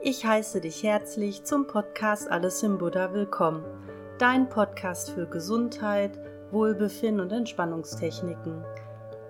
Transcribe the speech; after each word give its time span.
Ich 0.00 0.24
heiße 0.24 0.60
dich 0.60 0.84
herzlich 0.84 1.42
zum 1.42 1.66
Podcast 1.66 2.30
Alles 2.30 2.62
im 2.62 2.78
Buddha 2.78 3.12
willkommen. 3.12 3.64
Dein 4.18 4.48
Podcast 4.48 5.10
für 5.10 5.26
Gesundheit, 5.26 6.18
Wohlbefinden 6.52 7.20
und 7.20 7.32
Entspannungstechniken. 7.32 8.64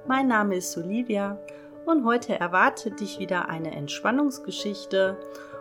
Mein 0.06 0.28
Name 0.28 0.56
ist 0.56 0.76
Olivia 0.76 1.38
und 1.86 2.04
heute 2.04 2.38
erwartet 2.38 3.00
dich 3.00 3.18
wieder 3.18 3.48
eine 3.48 3.74
Entspannungsgeschichte. 3.74 5.16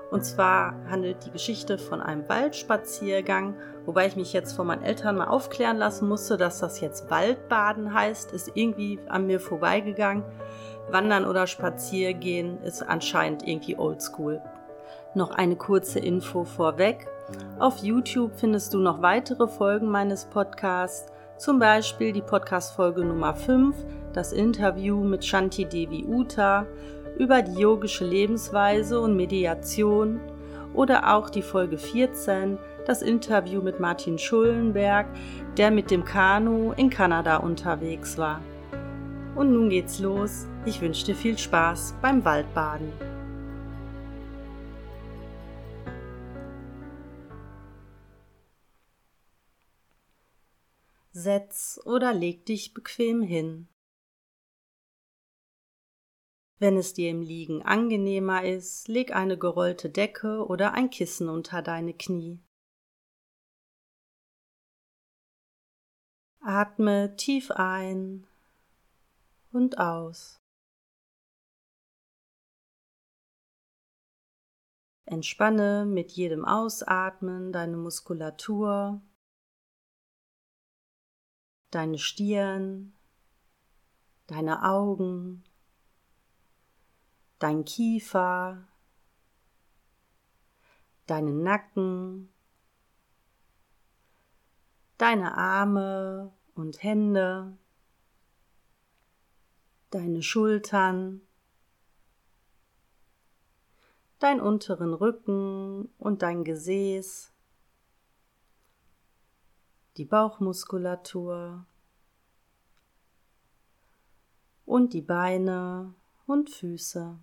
Und 0.10 0.24
zwar 0.24 0.74
handelt 0.90 1.26
die 1.26 1.32
Geschichte 1.32 1.78
von 1.78 2.02
einem 2.02 2.28
Waldspaziergang, 2.30 3.56
wobei 3.86 4.08
ich 4.08 4.16
mich 4.16 4.32
jetzt 4.32 4.54
von 4.54 4.68
meinen 4.68 4.84
Eltern 4.84 5.18
mal 5.18 5.28
aufklären 5.28 5.78
lassen 5.78 6.08
musste, 6.08 6.38
dass 6.38 6.60
das 6.60 6.80
jetzt 6.80 7.10
Waldbaden 7.12 7.94
heißt, 7.94 8.32
ist 8.32 8.52
irgendwie 8.54 9.00
an 9.08 9.28
mir 9.28 9.40
vorbeigegangen. 9.40 10.24
Wandern 10.90 11.26
oder 11.26 11.48
Spaziergehen 11.48 12.62
ist 12.64 12.82
anscheinend 12.82 13.46
irgendwie 13.46 13.78
oldschool. 13.78 14.42
Noch 15.14 15.32
eine 15.32 15.58
kurze 15.58 16.00
Info 16.00 16.46
vorweg. 16.46 17.08
Auf 17.60 17.80
YouTube 17.80 18.32
findest 18.36 18.74
du 18.74 18.80
noch 18.80 19.02
weitere 19.02 19.48
Folgen 19.48 19.90
meines 19.90 20.26
Podcasts, 20.26 21.12
zum 21.38 21.60
Beispiel 21.60 22.14
die 22.14 22.22
Podcast-Folge 22.22 23.04
Nummer 23.04 23.36
5, 23.36 23.76
das 24.14 24.32
Interview 24.32 25.04
mit 25.04 25.26
Shanti 25.26 25.66
Devi 25.66 26.06
Uta 26.06 26.66
über 27.18 27.42
die 27.42 27.60
yogische 27.60 28.06
Lebensweise 28.06 29.00
und 29.00 29.16
Mediation 29.16 30.20
oder 30.74 31.16
auch 31.16 31.30
die 31.30 31.42
Folge 31.42 31.78
14, 31.78 32.58
das 32.86 33.02
Interview 33.02 33.62
mit 33.62 33.80
Martin 33.80 34.18
Schullenberg, 34.18 35.08
der 35.58 35.72
mit 35.72 35.92
dem 35.92 36.06
Kanu 36.06 36.74
in 36.74 36.90
Kanada 36.90 37.38
unterwegs 37.38 38.18
war. 38.18 38.42
Und 39.36 39.52
nun 39.54 39.70
geht's 39.70 40.00
los. 40.00 40.48
Ich 40.66 40.82
wünsche 40.82 41.06
dir 41.06 41.16
viel 41.16 41.38
Spaß 41.38 41.96
beim 42.02 42.24
Waldbaden. 42.26 42.92
setz 51.18 51.80
oder 51.84 52.14
leg 52.14 52.46
dich 52.46 52.74
bequem 52.74 53.22
hin. 53.22 53.68
Wenn 56.60 56.78
es 56.78 56.94
dir 56.94 57.10
im 57.10 57.22
Liegen 57.22 57.62
angenehmer 57.62 58.44
ist, 58.44 58.88
leg 58.88 59.16
eine 59.16 59.38
gerollte 59.38 59.90
Decke 59.90 60.46
oder 60.46 60.74
ein 60.74 60.90
Kissen 60.90 61.30
unter 61.30 61.62
deine 61.62 61.94
Knie. 61.94 62.40
Atme 66.40 67.16
tief 67.16 67.52
ein 67.52 68.26
und 69.52 69.78
aus. 69.78 70.42
Entspanne 75.06 75.86
mit 75.86 76.12
jedem 76.12 76.44
Ausatmen 76.44 77.52
deine 77.52 77.78
Muskulatur 77.78 79.02
deine 81.72 81.98
Stirn, 81.98 82.94
deine 84.28 84.64
Augen, 84.64 85.44
dein 87.40 87.66
Kiefer, 87.66 88.68
deinen 91.06 91.44
Nacken, 91.44 92.34
deine 94.98 95.38
Arme 95.38 96.34
und 96.56 96.82
Hände, 96.84 97.58
deine 99.90 100.24
Schultern, 100.24 101.22
dein 104.20 104.42
unteren 104.42 104.94
Rücken 104.94 105.90
und 105.98 106.24
dein 106.24 106.44
Gesäß, 106.44 107.32
die 109.98 110.06
Bauchmuskulatur 110.06 111.66
und 114.66 114.94
die 114.94 115.02
Beine 115.02 115.94
und 116.26 116.50
Füße. 116.50 117.20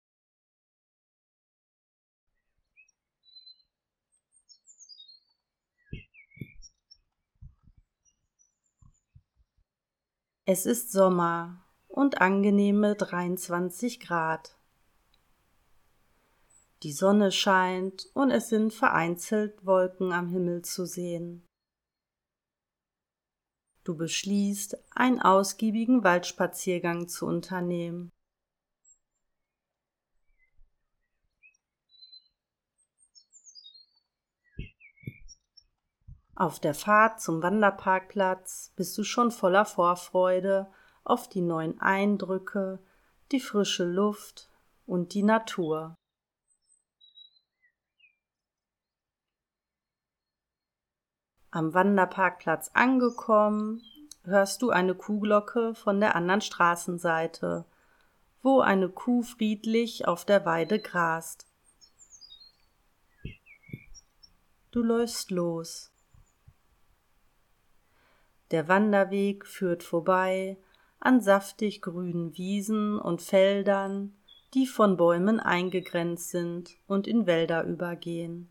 Es 10.47 10.67
ist 10.67 10.93
Sommer 10.93 11.65
und 11.89 12.21
angenehme 12.21 12.97
23 12.97 13.99
Grad. 13.99 14.59
Die 16.83 16.93
Sonne 16.93 17.33
scheint 17.33 18.11
und 18.13 18.31
es 18.31 18.51
sind 18.51 18.75
vereinzelt 18.75 19.65
Wolken 19.65 20.13
am 20.13 20.29
Himmel 20.29 20.61
zu 20.61 20.85
sehen. 20.85 21.47
Du 23.85 23.97
beschließt, 23.97 24.77
einen 24.95 25.19
ausgiebigen 25.19 26.05
Waldspaziergang 26.05 27.09
zu 27.09 27.25
unternehmen. 27.25 28.11
Auf 36.37 36.59
der 36.59 36.75
Fahrt 36.75 37.21
zum 37.21 37.43
Wanderparkplatz 37.43 38.73
bist 38.75 38.99
du 38.99 39.05
schon 39.05 39.31
voller 39.31 39.65
Vorfreude 39.65 40.67
auf 41.05 41.29
die 41.29 41.43
neuen 41.43 41.81
Eindrücke, 41.81 42.81
die 43.31 43.39
frische 43.39 43.85
Luft 43.85 44.51
und 44.85 45.15
die 45.15 45.23
Natur. 45.23 45.95
Am 51.53 51.73
Wanderparkplatz 51.73 52.73
angekommen, 52.75 53.81
hörst 54.25 54.61
du 54.61 54.71
eine 54.71 54.97
Kuhglocke 54.97 55.77
von 55.77 56.01
der 56.01 56.17
anderen 56.17 56.41
Straßenseite, 56.41 57.65
wo 58.43 58.61
eine 58.61 58.89
Kuh 58.89 59.23
friedlich 59.23 60.09
auf 60.09 60.25
der 60.25 60.45
Weide 60.45 60.81
grast. 60.81 61.47
Du 64.73 64.83
läufst 64.83 65.31
los. 65.31 65.94
Der 68.55 68.69
Wanderweg 68.69 69.47
führt 69.47 69.83
vorbei 69.83 70.57
an 71.01 71.21
saftig 71.21 71.83
grünen 71.83 72.37
Wiesen 72.37 73.01
und 73.01 73.21
Feldern, 73.21 74.17
die 74.55 74.69
von 74.69 74.97
Bäumen 74.97 75.41
eingegrenzt 75.41 76.31
sind 76.31 76.79
und 76.87 77.09
in 77.09 77.27
Wälder 77.27 77.65
übergehen. 77.65 78.49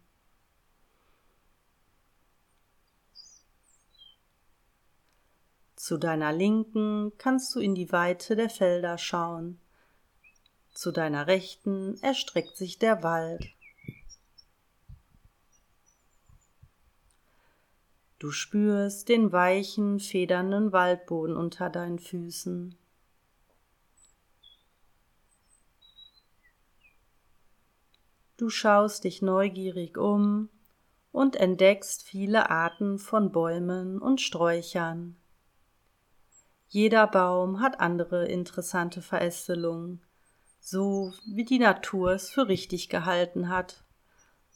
Zu 5.78 5.98
deiner 5.98 6.34
Linken 6.34 7.14
kannst 7.18 7.56
du 7.56 7.62
in 7.62 7.74
die 7.74 7.94
Weite 7.94 8.36
der 8.36 8.50
Felder 8.50 8.98
schauen. 8.98 9.58
Zu 10.74 10.92
deiner 10.92 11.28
Rechten 11.28 11.98
erstreckt 12.02 12.58
sich 12.58 12.78
der 12.78 13.04
Wald. 13.04 13.46
Du 18.24 18.32
spürst 18.32 19.10
den 19.10 19.34
weichen, 19.34 20.00
federnden 20.00 20.72
Waldboden 20.72 21.36
unter 21.36 21.70
deinen 21.70 22.00
Füßen. 22.00 22.74
Du 28.38 28.50
schaust 28.50 29.04
dich 29.04 29.22
neugierig 29.22 29.98
um 29.98 30.48
und 31.12 31.36
entdeckst 31.36 32.04
viele 32.04 32.50
Arten 32.50 32.98
von 32.98 33.34
Bäumen 33.34 34.00
und 34.00 34.22
Sträuchern. 34.22 35.18
Jeder 36.70 37.08
Baum 37.08 37.60
hat 37.60 37.82
andere 37.82 38.26
interessante 38.30 39.02
Verästelungen, 39.02 40.02
so 40.62 41.12
wie 41.26 41.44
die 41.44 41.60
Natur 41.60 42.14
es 42.14 42.30
für 42.30 42.48
richtig 42.48 42.88
gehalten 42.88 43.50
hat, 43.50 43.84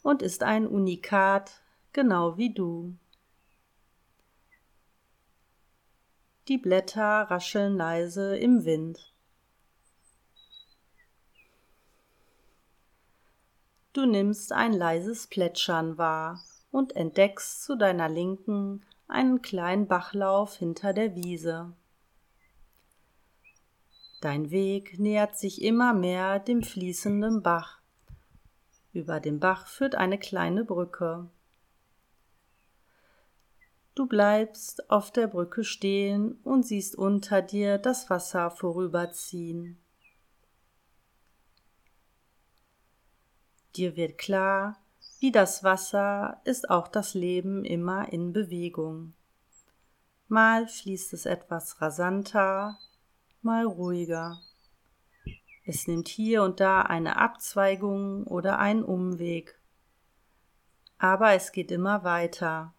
und 0.02 0.22
ist 0.22 0.42
ein 0.42 0.66
Unikat, 0.66 1.60
genau 1.92 2.38
wie 2.38 2.54
du. 2.54 2.96
Die 6.48 6.56
Blätter 6.56 7.30
rascheln 7.30 7.76
leise 7.76 8.38
im 8.38 8.64
Wind. 8.64 9.12
Du 13.92 14.06
nimmst 14.06 14.52
ein 14.52 14.72
leises 14.72 15.26
Plätschern 15.26 15.98
wahr 15.98 16.42
und 16.70 16.96
entdeckst 16.96 17.64
zu 17.64 17.76
deiner 17.76 18.08
Linken 18.08 18.82
einen 19.08 19.42
kleinen 19.42 19.88
Bachlauf 19.88 20.56
hinter 20.56 20.94
der 20.94 21.14
Wiese. 21.14 21.74
Dein 24.22 24.50
Weg 24.50 24.98
nähert 24.98 25.36
sich 25.36 25.60
immer 25.60 25.92
mehr 25.92 26.38
dem 26.38 26.62
fließenden 26.62 27.42
Bach. 27.42 27.82
Über 28.94 29.20
den 29.20 29.38
Bach 29.38 29.66
führt 29.66 29.96
eine 29.96 30.18
kleine 30.18 30.64
Brücke. 30.64 31.28
Du 33.98 34.06
bleibst 34.06 34.90
auf 34.92 35.10
der 35.10 35.26
Brücke 35.26 35.64
stehen 35.64 36.38
und 36.44 36.64
siehst 36.64 36.94
unter 36.94 37.42
dir 37.42 37.78
das 37.78 38.08
Wasser 38.08 38.48
vorüberziehen. 38.52 39.76
Dir 43.74 43.96
wird 43.96 44.16
klar, 44.16 44.78
wie 45.18 45.32
das 45.32 45.64
Wasser 45.64 46.40
ist 46.44 46.70
auch 46.70 46.86
das 46.86 47.14
Leben 47.14 47.64
immer 47.64 48.12
in 48.12 48.32
Bewegung. 48.32 49.14
Mal 50.28 50.68
fließt 50.68 51.12
es 51.12 51.26
etwas 51.26 51.80
rasanter, 51.80 52.78
mal 53.42 53.64
ruhiger. 53.64 54.38
Es 55.64 55.88
nimmt 55.88 56.06
hier 56.06 56.44
und 56.44 56.60
da 56.60 56.82
eine 56.82 57.16
Abzweigung 57.16 58.28
oder 58.28 58.60
einen 58.60 58.84
Umweg. 58.84 59.58
Aber 60.98 61.32
es 61.32 61.50
geht 61.50 61.72
immer 61.72 62.04
weiter. 62.04 62.74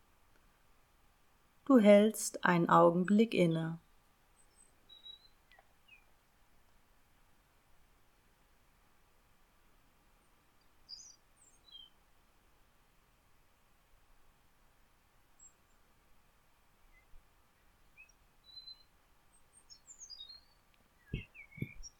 Du 1.69 1.77
hältst 1.77 2.45
einen 2.45 2.67
Augenblick 2.67 3.35
inne. 3.35 3.77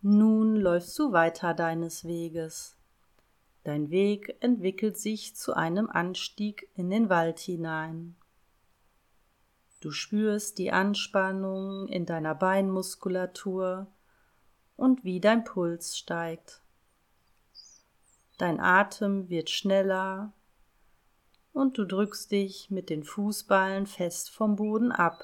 Nun 0.01 0.55
läufst 0.55 0.97
du 0.97 1.11
weiter 1.11 1.53
deines 1.53 2.05
Weges. 2.05 2.75
Dein 3.63 3.91
Weg 3.91 4.35
entwickelt 4.39 4.97
sich 4.97 5.35
zu 5.35 5.53
einem 5.53 5.91
Anstieg 5.91 6.67
in 6.73 6.89
den 6.89 7.09
Wald 7.09 7.37
hinein. 7.37 8.18
Du 9.79 9.91
spürst 9.91 10.57
die 10.57 10.71
Anspannung 10.71 11.87
in 11.87 12.05
deiner 12.05 12.35
Beinmuskulatur 12.35 13.87
und 14.75 15.03
wie 15.03 15.21
dein 15.21 15.45
Puls 15.45 15.97
steigt. 15.97 16.61
Dein 18.37 18.59
Atem 18.59 19.29
wird 19.29 19.49
schneller 19.49 20.33
und 21.53 21.77
du 21.77 21.85
drückst 21.85 22.31
dich 22.31 22.69
mit 22.69 22.89
den 22.89 23.03
Fußballen 23.03 23.85
fest 23.85 24.29
vom 24.29 24.55
Boden 24.55 24.91
ab. 24.91 25.23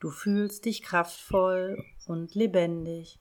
Du 0.00 0.10
fühlst 0.10 0.64
dich 0.64 0.82
kraftvoll 0.82 1.84
und 2.06 2.34
lebendig. 2.34 3.20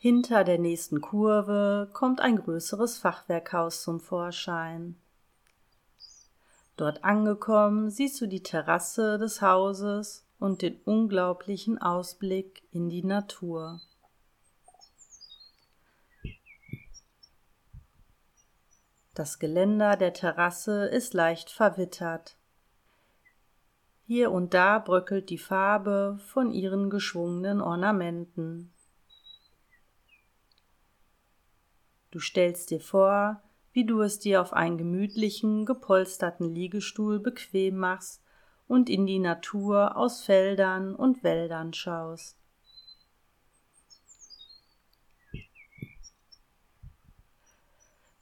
Hinter 0.00 0.44
der 0.44 0.58
nächsten 0.58 1.00
Kurve 1.00 1.90
kommt 1.92 2.20
ein 2.20 2.36
größeres 2.36 2.98
Fachwerkhaus 2.98 3.82
zum 3.82 3.98
Vorschein. 3.98 4.94
Dort 6.76 7.02
angekommen 7.02 7.90
siehst 7.90 8.20
du 8.20 8.28
die 8.28 8.44
Terrasse 8.44 9.18
des 9.18 9.42
Hauses 9.42 10.24
und 10.38 10.62
den 10.62 10.80
unglaublichen 10.84 11.82
Ausblick 11.82 12.62
in 12.70 12.88
die 12.88 13.02
Natur. 13.02 13.80
Das 19.16 19.40
Geländer 19.40 19.96
der 19.96 20.12
Terrasse 20.12 20.86
ist 20.86 21.12
leicht 21.12 21.50
verwittert. 21.50 22.36
Hier 24.06 24.30
und 24.30 24.54
da 24.54 24.78
bröckelt 24.78 25.28
die 25.28 25.38
Farbe 25.38 26.20
von 26.24 26.52
ihren 26.52 26.88
geschwungenen 26.88 27.60
Ornamenten. 27.60 28.72
Du 32.10 32.20
stellst 32.20 32.70
dir 32.70 32.80
vor, 32.80 33.42
wie 33.72 33.84
du 33.84 34.00
es 34.00 34.18
dir 34.18 34.40
auf 34.40 34.52
einen 34.52 34.78
gemütlichen, 34.78 35.66
gepolsterten 35.66 36.54
Liegestuhl 36.54 37.20
bequem 37.20 37.76
machst 37.76 38.22
und 38.66 38.88
in 38.88 39.06
die 39.06 39.18
Natur 39.18 39.96
aus 39.96 40.22
Feldern 40.22 40.94
und 40.94 41.22
Wäldern 41.22 41.72
schaust. 41.74 42.36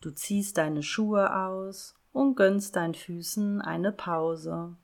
Du 0.01 0.11
ziehst 0.11 0.57
deine 0.57 0.83
Schuhe 0.83 1.35
aus 1.35 1.95
und 2.13 2.37
gönnst 2.37 2.77
deinen 2.77 2.95
Füßen 2.95 3.61
eine 3.61 3.93
Pause. 3.93 4.77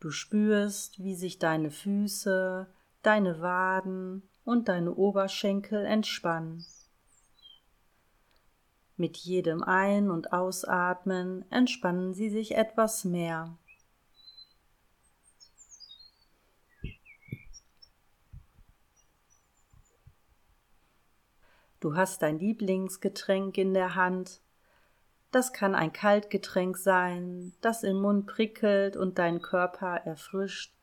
Du 0.00 0.10
spürst, 0.10 1.02
wie 1.02 1.14
sich 1.14 1.38
deine 1.38 1.70
Füße, 1.70 2.66
deine 3.02 3.40
Waden 3.40 4.22
und 4.44 4.68
deine 4.68 4.94
Oberschenkel 4.94 5.84
entspannen. 5.84 6.64
Mit 8.96 9.16
jedem 9.16 9.62
Ein- 9.62 10.10
und 10.10 10.32
Ausatmen 10.32 11.44
entspannen 11.50 12.14
sie 12.14 12.30
sich 12.30 12.54
etwas 12.54 13.04
mehr. 13.04 13.56
Du 21.80 21.96
hast 21.96 22.22
dein 22.22 22.38
Lieblingsgetränk 22.38 23.58
in 23.58 23.74
der 23.74 23.96
Hand. 23.96 24.40
Das 25.32 25.52
kann 25.52 25.74
ein 25.74 25.92
Kaltgetränk 25.92 26.76
sein, 26.76 27.54
das 27.60 27.82
im 27.82 28.00
Mund 28.00 28.26
prickelt 28.26 28.96
und 28.96 29.18
deinen 29.18 29.42
Körper 29.42 29.96
erfrischt 29.96 30.76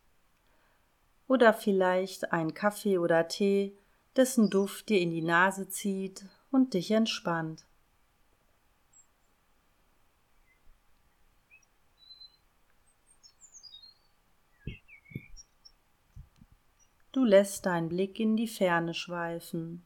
oder 1.29 1.53
vielleicht 1.53 2.33
ein 2.33 2.55
Kaffee 2.55 2.97
oder 2.97 3.27
Tee, 3.27 3.77
dessen 4.15 4.49
Duft 4.49 4.89
dir 4.89 4.99
in 4.99 5.11
die 5.11 5.21
Nase 5.21 5.69
zieht 5.69 6.25
und 6.51 6.73
dich 6.73 6.89
entspannt. 6.89 7.65
Du 17.11 17.25
lässt 17.25 17.65
deinen 17.65 17.89
Blick 17.89 18.19
in 18.19 18.35
die 18.35 18.47
Ferne 18.47 18.95
schweifen. 18.95 19.85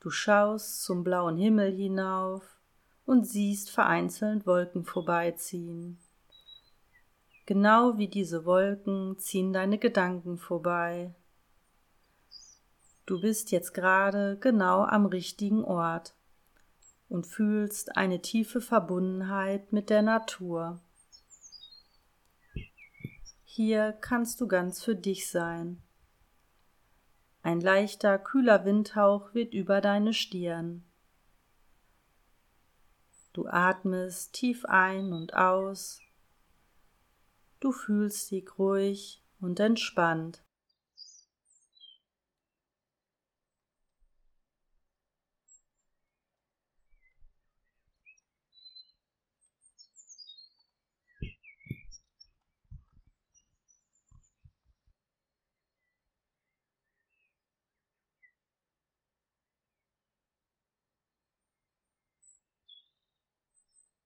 Du 0.00 0.10
schaust 0.10 0.82
zum 0.82 1.02
blauen 1.02 1.38
Himmel 1.38 1.72
hinauf 1.74 2.58
und 3.06 3.26
siehst 3.26 3.70
vereinzelt 3.70 4.46
Wolken 4.46 4.84
vorbeiziehen. 4.84 6.01
Genau 7.46 7.98
wie 7.98 8.08
diese 8.08 8.44
Wolken 8.44 9.18
ziehen 9.18 9.52
deine 9.52 9.78
Gedanken 9.78 10.38
vorbei. 10.38 11.14
Du 13.04 13.20
bist 13.20 13.50
jetzt 13.50 13.74
gerade 13.74 14.38
genau 14.40 14.84
am 14.84 15.06
richtigen 15.06 15.64
Ort 15.64 16.14
und 17.08 17.26
fühlst 17.26 17.96
eine 17.96 18.22
tiefe 18.22 18.60
Verbundenheit 18.60 19.72
mit 19.72 19.90
der 19.90 20.02
Natur. 20.02 20.80
Hier 23.44 23.92
kannst 24.00 24.40
du 24.40 24.46
ganz 24.46 24.82
für 24.82 24.94
dich 24.94 25.28
sein. 25.28 25.82
Ein 27.42 27.60
leichter, 27.60 28.18
kühler 28.18 28.64
Windhauch 28.64 29.34
wird 29.34 29.52
über 29.52 29.80
deine 29.80 30.14
Stirn. 30.14 30.84
Du 33.32 33.46
atmest 33.48 34.32
tief 34.32 34.64
ein 34.66 35.12
und 35.12 35.34
aus 35.34 36.01
Du 37.62 37.70
fühlst 37.70 38.32
dich 38.32 38.58
ruhig 38.58 39.22
und 39.40 39.60
entspannt. 39.60 40.42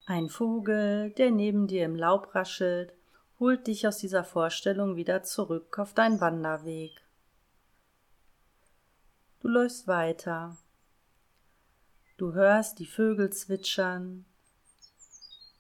Ein 0.05 0.29
Vogel, 0.29 1.11
der 1.13 1.31
neben 1.31 1.67
dir 1.67 1.87
im 1.87 1.97
Laub 1.97 2.35
raschelt, 2.35 2.96
holt 3.39 3.67
dich 3.67 3.87
aus 3.87 3.99
dieser 3.99 4.25
Vorstellung 4.25 4.97
wieder 4.97 5.23
zurück 5.23 5.79
auf 5.79 5.93
deinen 5.95 6.21
Wanderweg. 6.21 6.93
Du 9.41 9.49
läufst 9.49 9.87
weiter. 9.87 10.57
Du 12.17 12.33
hörst 12.33 12.79
die 12.79 12.87
Vögel 12.87 13.31
zwitschern. 13.31 14.25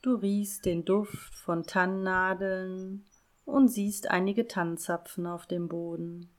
Du 0.02 0.14
riechst 0.14 0.64
den 0.64 0.85
Duft 0.85 1.35
von 1.35 1.64
Tannennadeln 1.64 3.04
und 3.45 3.68
siehst 3.68 4.11
einige 4.11 4.49
Tannenzapfen 4.49 5.26
auf 5.26 5.47
dem 5.47 5.68
Boden. 5.68 6.30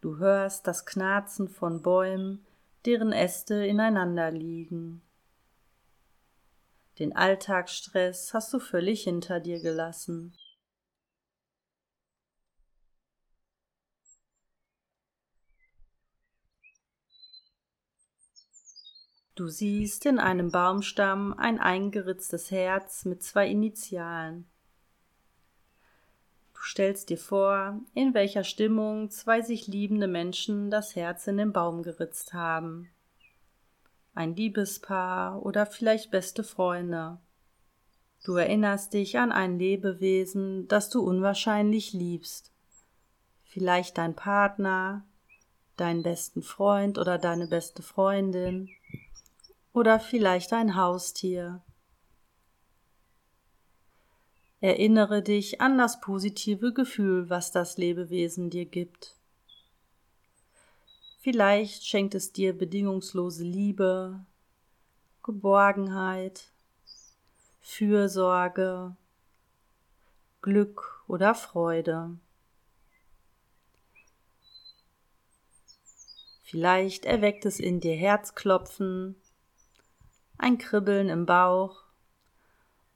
Du 0.00 0.18
hörst 0.18 0.66
das 0.66 0.84
Knarzen 0.84 1.48
von 1.48 1.82
Bäumen, 1.82 2.44
deren 2.84 3.12
Äste 3.12 3.66
ineinander 3.66 4.30
liegen. 4.30 5.00
Den 6.98 7.16
Alltagsstress 7.16 8.32
hast 8.32 8.52
du 8.52 8.60
völlig 8.60 9.02
hinter 9.02 9.40
dir 9.40 9.60
gelassen. 9.60 10.36
Du 19.34 19.48
siehst 19.48 20.06
in 20.06 20.20
einem 20.20 20.52
Baumstamm 20.52 21.34
ein 21.36 21.58
eingeritztes 21.58 22.52
Herz 22.52 23.04
mit 23.04 23.24
zwei 23.24 23.48
Initialen. 23.48 24.46
Du 26.52 26.60
stellst 26.62 27.10
dir 27.10 27.18
vor, 27.18 27.80
in 27.94 28.14
welcher 28.14 28.44
Stimmung 28.44 29.10
zwei 29.10 29.42
sich 29.42 29.66
liebende 29.66 30.06
Menschen 30.06 30.70
das 30.70 30.94
Herz 30.94 31.26
in 31.26 31.38
den 31.38 31.52
Baum 31.52 31.82
geritzt 31.82 32.32
haben. 32.32 32.93
Ein 34.14 34.36
Liebespaar 34.36 35.44
oder 35.44 35.66
vielleicht 35.66 36.10
beste 36.10 36.44
Freunde. 36.44 37.18
Du 38.24 38.36
erinnerst 38.36 38.94
dich 38.94 39.18
an 39.18 39.32
ein 39.32 39.58
Lebewesen, 39.58 40.68
das 40.68 40.88
du 40.88 41.02
unwahrscheinlich 41.02 41.92
liebst. 41.92 42.52
Vielleicht 43.44 43.98
dein 43.98 44.14
Partner, 44.14 45.04
deinen 45.76 46.02
besten 46.02 46.42
Freund 46.42 46.98
oder 46.98 47.18
deine 47.18 47.48
beste 47.48 47.82
Freundin 47.82 48.70
oder 49.72 49.98
vielleicht 49.98 50.52
ein 50.52 50.76
Haustier. 50.76 51.62
Erinnere 54.60 55.22
dich 55.22 55.60
an 55.60 55.76
das 55.76 56.00
positive 56.00 56.72
Gefühl, 56.72 57.28
was 57.28 57.52
das 57.52 57.76
Lebewesen 57.76 58.48
dir 58.48 58.64
gibt. 58.64 59.16
Vielleicht 61.24 61.86
schenkt 61.86 62.14
es 62.14 62.34
dir 62.34 62.52
bedingungslose 62.52 63.44
Liebe, 63.44 64.26
Geborgenheit, 65.22 66.52
Fürsorge, 67.62 68.94
Glück 70.42 71.02
oder 71.08 71.34
Freude. 71.34 72.18
Vielleicht 76.42 77.06
erweckt 77.06 77.46
es 77.46 77.58
in 77.58 77.80
dir 77.80 77.96
Herzklopfen, 77.96 79.16
ein 80.36 80.58
Kribbeln 80.58 81.08
im 81.08 81.24
Bauch 81.24 81.84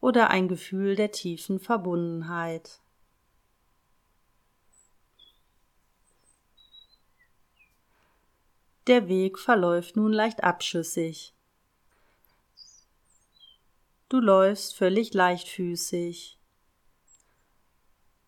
oder 0.02 0.28
ein 0.28 0.48
Gefühl 0.48 0.96
der 0.96 1.12
tiefen 1.12 1.60
Verbundenheit. 1.60 2.82
Der 8.88 9.06
Weg 9.06 9.38
verläuft 9.38 9.96
nun 9.96 10.14
leicht 10.14 10.42
abschüssig. 10.42 11.34
Du 14.08 14.18
läufst 14.18 14.74
völlig 14.74 15.12
leichtfüßig. 15.12 16.38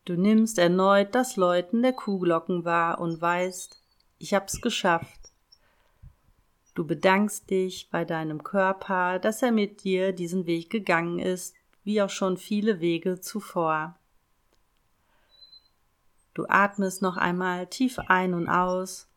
Du 0.04 0.16
nimmst 0.16 0.58
erneut 0.58 1.14
das 1.14 1.36
Läuten 1.36 1.80
der 1.80 1.94
Kuhglocken 1.94 2.66
wahr 2.66 3.00
und 3.00 3.22
weißt, 3.22 3.82
ich 4.18 4.34
hab's 4.34 4.60
geschafft. 4.60 5.32
Du 6.74 6.86
bedankst 6.86 7.48
dich 7.48 7.88
bei 7.88 8.04
deinem 8.04 8.44
Körper, 8.44 9.18
dass 9.18 9.40
er 9.40 9.52
mit 9.52 9.82
dir 9.82 10.12
diesen 10.12 10.44
Weg 10.44 10.68
gegangen 10.68 11.20
ist, 11.20 11.54
wie 11.84 12.02
auch 12.02 12.10
schon 12.10 12.36
viele 12.36 12.80
Wege 12.80 13.22
zuvor. 13.22 13.98
Du 16.34 16.44
atmest 16.50 17.00
noch 17.00 17.16
einmal 17.16 17.66
tief 17.66 17.98
ein 17.98 18.34
und 18.34 18.46
aus 18.46 19.09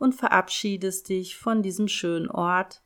und 0.00 0.14
verabschiedest 0.14 1.10
dich 1.10 1.36
von 1.36 1.62
diesem 1.62 1.86
schönen 1.86 2.30
Ort, 2.30 2.82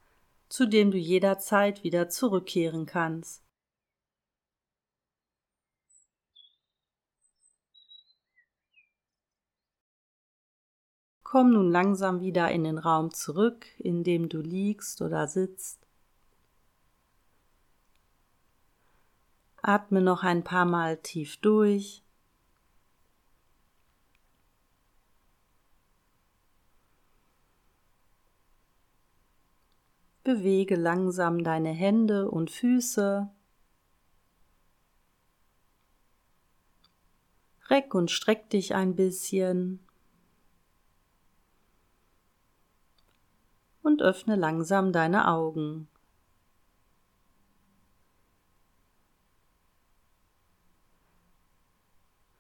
zu 0.49 0.67
dem 0.67 0.91
du 0.91 0.99
jederzeit 0.99 1.85
wieder 1.85 2.09
zurückkehren 2.09 2.87
kannst. 2.87 3.45
Komm 11.23 11.53
nun 11.53 11.71
langsam 11.71 12.21
wieder 12.21 12.51
in 12.51 12.65
den 12.65 12.79
Raum 12.79 13.13
zurück, 13.13 13.67
in 13.79 14.03
dem 14.03 14.29
du 14.29 14.41
liegst 14.41 15.01
oder 15.01 15.29
sitzt. 15.29 15.87
Atme 19.63 20.01
noch 20.01 20.25
ein 20.25 20.43
paar 20.43 20.65
Mal 20.65 20.97
tief 20.99 21.37
durch. 21.37 22.04
Bewege 30.25 30.75
langsam 30.75 31.45
deine 31.45 31.71
Hände 31.71 32.29
und 32.29 32.51
Füße. 32.51 33.31
Reck 37.71 37.95
und 37.95 38.11
streck 38.11 38.51
dich 38.51 38.75
ein 38.75 38.97
bisschen. 38.97 39.85
und 43.85 44.03
öffne 44.03 44.35
langsam 44.35 44.93
deine 44.93 45.29
Augen. 45.29 45.89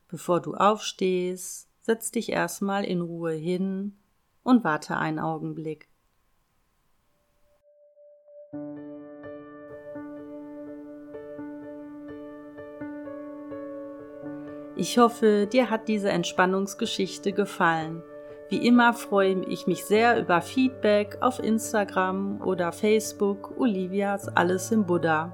Bevor 0.08 0.40
du 0.40 0.54
aufstehst, 0.54 1.68
setz 1.82 2.10
dich 2.10 2.30
erstmal 2.30 2.84
in 2.84 3.00
Ruhe 3.00 3.32
hin 3.32 3.96
und 4.42 4.64
warte 4.64 4.96
einen 4.96 5.18
Augenblick. 5.18 5.88
Ich 14.76 14.98
hoffe, 14.98 15.46
dir 15.46 15.70
hat 15.70 15.86
diese 15.86 16.10
Entspannungsgeschichte 16.10 17.32
gefallen. 17.32 18.02
Wie 18.48 18.66
immer 18.66 18.92
freue 18.92 19.44
ich 19.48 19.66
mich 19.66 19.84
sehr 19.84 20.20
über 20.20 20.40
Feedback 20.40 21.18
auf 21.20 21.38
Instagram 21.38 22.40
oder 22.42 22.72
Facebook 22.72 23.58
Olivias 23.58 24.28
Alles 24.28 24.72
im 24.72 24.84
Buddha. 24.84 25.32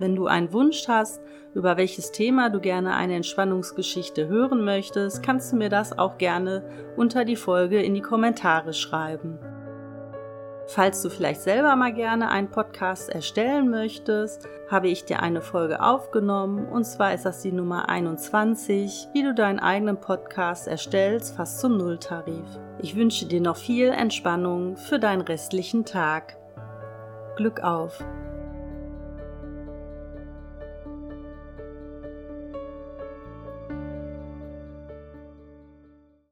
Wenn 0.00 0.16
du 0.16 0.26
einen 0.26 0.52
Wunsch 0.52 0.88
hast, 0.88 1.20
über 1.54 1.76
welches 1.76 2.10
Thema 2.10 2.50
du 2.50 2.60
gerne 2.60 2.94
eine 2.94 3.14
Entspannungsgeschichte 3.14 4.28
hören 4.28 4.64
möchtest, 4.64 5.22
kannst 5.22 5.52
du 5.52 5.56
mir 5.56 5.68
das 5.68 5.96
auch 5.96 6.18
gerne 6.18 6.64
unter 6.96 7.24
die 7.24 7.36
Folge 7.36 7.80
in 7.80 7.94
die 7.94 8.00
Kommentare 8.00 8.72
schreiben. 8.72 9.38
Falls 10.72 11.02
du 11.02 11.10
vielleicht 11.10 11.40
selber 11.40 11.74
mal 11.74 11.92
gerne 11.92 12.30
einen 12.30 12.48
Podcast 12.48 13.10
erstellen 13.10 13.70
möchtest, 13.70 14.46
habe 14.70 14.86
ich 14.86 15.04
dir 15.04 15.20
eine 15.20 15.42
Folge 15.42 15.82
aufgenommen 15.82 16.64
und 16.68 16.84
zwar 16.84 17.12
ist 17.12 17.24
das 17.24 17.42
die 17.42 17.50
Nummer 17.50 17.88
21, 17.88 19.08
wie 19.12 19.24
du 19.24 19.34
deinen 19.34 19.58
eigenen 19.58 20.00
Podcast 20.00 20.68
erstellst, 20.68 21.34
fast 21.34 21.58
zum 21.58 21.76
Nulltarif. 21.76 22.46
Ich 22.80 22.94
wünsche 22.94 23.26
dir 23.26 23.40
noch 23.40 23.56
viel 23.56 23.88
Entspannung 23.88 24.76
für 24.76 25.00
deinen 25.00 25.22
restlichen 25.22 25.84
Tag. 25.84 26.36
Glück 27.34 27.64
auf! 27.64 28.04